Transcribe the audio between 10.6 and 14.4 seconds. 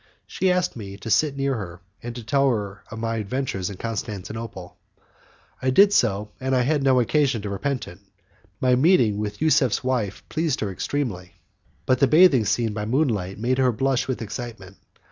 her extremely, but the bathing scene by moonlight made her blush with